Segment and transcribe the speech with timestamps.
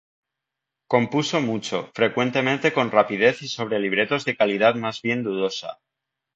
[0.93, 5.77] Compuso mucho, frecuentemente con rapidez y sobre libretos de calidad más bien dudosa.